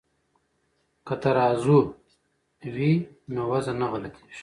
که 1.05 1.15
ترازوی 1.23 1.83
وي 2.75 2.91
نو 3.33 3.41
وزن 3.51 3.75
نه 3.81 3.87
غلطیږي. 3.91 4.37